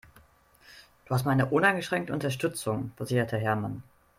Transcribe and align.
"Du 1.05 1.13
hast 1.13 1.27
meine 1.27 1.45
uneingeschränkte 1.51 2.11
Unterstützung", 2.11 2.91
versicherte 2.97 3.37
Hermann. 3.37 3.83